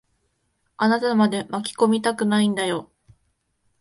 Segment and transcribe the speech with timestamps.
[0.77, 2.89] あなたまで巻き込みたくないんだよ。